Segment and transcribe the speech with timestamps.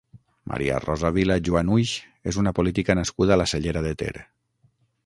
[0.51, 1.93] Maria Rosa Vila Juanhuix
[2.33, 4.15] és una política nascuda a la Cellera de Ter.